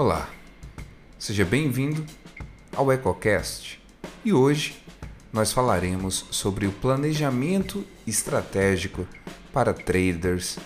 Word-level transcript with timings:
Olá, 0.00 0.30
seja 1.18 1.44
bem-vindo 1.44 2.06
ao 2.72 2.92
EcoCast 2.92 3.82
e 4.24 4.32
hoje 4.32 4.80
nós 5.32 5.50
falaremos 5.50 6.24
sobre 6.30 6.68
o 6.68 6.72
planejamento 6.72 7.84
estratégico 8.06 9.04
para 9.52 9.74
traders 9.74 10.56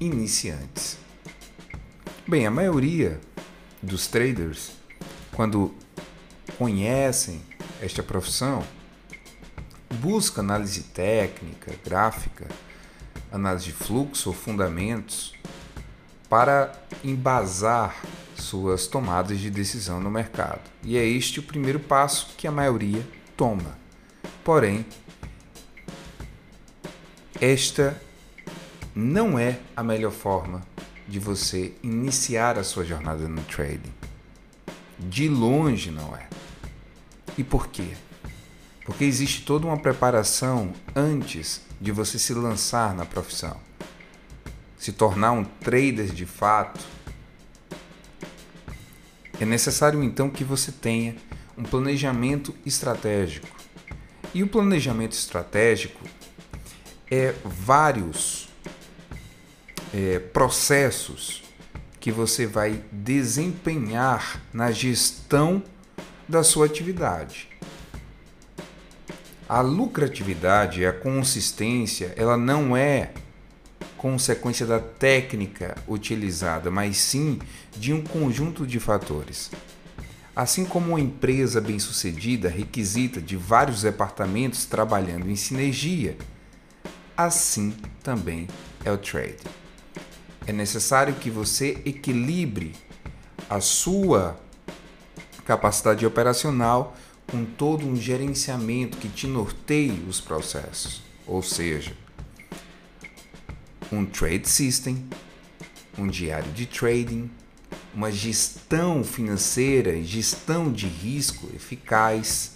iniciantes. 0.00 0.96
Bem, 2.26 2.46
a 2.46 2.50
maioria 2.50 3.20
dos 3.82 4.06
traders, 4.06 4.70
quando 5.36 5.74
conhecem 6.56 7.42
esta 7.82 8.02
profissão, 8.02 8.64
busca 9.96 10.40
análise 10.40 10.84
técnica, 10.84 11.74
gráfica, 11.84 12.48
análise 13.30 13.66
de 13.66 13.72
fluxo 13.74 14.30
ou 14.30 14.34
fundamentos 14.34 15.34
para 16.26 16.72
embasar 17.04 17.94
suas 18.48 18.86
tomadas 18.86 19.38
de 19.38 19.50
decisão 19.50 20.00
no 20.00 20.10
mercado. 20.10 20.62
E 20.82 20.96
é 20.96 21.04
este 21.04 21.38
o 21.38 21.42
primeiro 21.42 21.78
passo 21.78 22.34
que 22.36 22.46
a 22.46 22.50
maioria 22.50 23.06
toma. 23.36 23.78
Porém, 24.42 24.86
esta 27.38 28.00
não 28.94 29.38
é 29.38 29.60
a 29.76 29.82
melhor 29.82 30.12
forma 30.12 30.62
de 31.06 31.18
você 31.18 31.74
iniciar 31.82 32.58
a 32.58 32.64
sua 32.64 32.84
jornada 32.84 33.28
no 33.28 33.42
trading. 33.42 33.92
De 34.98 35.28
longe 35.28 35.90
não 35.90 36.16
é. 36.16 36.26
E 37.36 37.44
por 37.44 37.68
quê? 37.68 37.92
Porque 38.84 39.04
existe 39.04 39.44
toda 39.44 39.66
uma 39.66 39.78
preparação 39.78 40.72
antes 40.96 41.60
de 41.78 41.92
você 41.92 42.18
se 42.18 42.32
lançar 42.32 42.94
na 42.94 43.04
profissão. 43.04 43.60
Se 44.78 44.92
tornar 44.92 45.32
um 45.32 45.44
trader 45.44 46.06
de 46.06 46.24
fato, 46.24 46.97
é 49.40 49.44
necessário 49.44 50.02
então 50.02 50.28
que 50.28 50.44
você 50.44 50.72
tenha 50.72 51.16
um 51.56 51.62
planejamento 51.62 52.54
estratégico. 52.64 53.48
E 54.34 54.42
o 54.42 54.48
planejamento 54.48 55.12
estratégico 55.12 56.04
é 57.10 57.34
vários 57.44 58.48
é, 59.94 60.18
processos 60.18 61.42
que 61.98 62.12
você 62.12 62.46
vai 62.46 62.82
desempenhar 62.92 64.40
na 64.52 64.70
gestão 64.70 65.62
da 66.28 66.42
sua 66.42 66.66
atividade. 66.66 67.48
A 69.48 69.60
lucratividade, 69.60 70.84
a 70.84 70.92
consistência, 70.92 72.12
ela 72.16 72.36
não 72.36 72.76
é 72.76 73.12
consequência 73.98 74.64
da 74.64 74.78
técnica 74.78 75.76
utilizada, 75.86 76.70
mas 76.70 76.96
sim 76.96 77.38
de 77.76 77.92
um 77.92 78.02
conjunto 78.02 78.66
de 78.66 78.80
fatores. 78.80 79.50
Assim 80.34 80.64
como 80.64 80.90
uma 80.90 81.00
empresa 81.00 81.60
bem-sucedida 81.60 82.48
requisita 82.48 83.20
de 83.20 83.36
vários 83.36 83.82
departamentos 83.82 84.64
trabalhando 84.64 85.28
em 85.28 85.34
sinergia, 85.34 86.16
assim 87.16 87.74
também 88.02 88.46
é 88.84 88.92
o 88.92 88.96
trade. 88.96 89.38
É 90.46 90.52
necessário 90.52 91.14
que 91.14 91.28
você 91.28 91.82
equilibre 91.84 92.72
a 93.50 93.60
sua 93.60 94.38
capacidade 95.44 96.06
operacional 96.06 96.96
com 97.26 97.44
todo 97.44 97.84
um 97.84 97.96
gerenciamento 97.96 98.96
que 98.96 99.08
te 99.08 99.26
norteie 99.26 100.04
os 100.08 100.20
processos, 100.20 101.02
ou 101.26 101.42
seja, 101.42 101.92
um 103.92 104.04
trade 104.04 104.48
system, 104.48 105.04
um 105.96 106.06
diário 106.06 106.50
de 106.52 106.66
trading, 106.66 107.30
uma 107.94 108.10
gestão 108.10 109.02
financeira 109.02 110.00
gestão 110.02 110.70
de 110.70 110.86
risco 110.86 111.48
eficaz, 111.54 112.52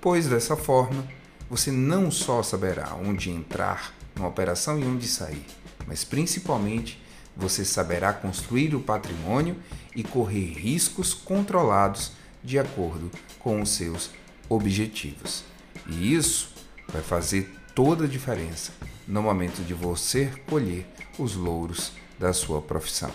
pois 0.00 0.26
dessa 0.26 0.56
forma 0.56 1.06
você 1.50 1.70
não 1.70 2.10
só 2.10 2.42
saberá 2.42 2.94
onde 2.94 3.30
entrar 3.30 3.94
numa 4.14 4.28
operação 4.28 4.78
e 4.78 4.84
onde 4.84 5.06
sair, 5.06 5.44
mas 5.86 6.04
principalmente 6.04 7.02
você 7.36 7.64
saberá 7.64 8.12
construir 8.12 8.74
o 8.74 8.80
patrimônio 8.80 9.56
e 9.94 10.02
correr 10.02 10.52
riscos 10.52 11.12
controlados 11.12 12.12
de 12.42 12.58
acordo 12.58 13.10
com 13.38 13.60
os 13.60 13.70
seus 13.70 14.10
objetivos. 14.48 15.44
E 15.88 16.14
isso 16.14 16.52
vai 16.88 17.02
fazer 17.02 17.52
toda 17.74 18.04
a 18.04 18.08
diferença 18.08 18.72
no 19.06 19.22
momento 19.22 19.62
de 19.64 19.74
você 19.74 20.30
colher 20.48 20.86
os 21.18 21.34
louros 21.34 21.92
da 22.18 22.32
sua 22.32 22.62
profissão. 22.62 23.10